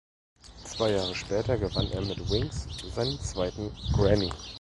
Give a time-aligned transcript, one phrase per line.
[0.65, 2.65] Zwei Jahre später gewann er mit "Wings"
[2.95, 4.31] seinen zweiten Grammy.